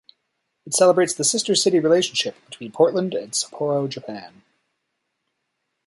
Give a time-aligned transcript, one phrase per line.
[0.65, 4.41] It celebrates the sister city relationship between Portland and Sapporo, Japan.